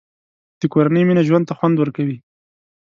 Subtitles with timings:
[0.59, 2.17] د کورنۍ مینه ژوند ته خوند ورکوي.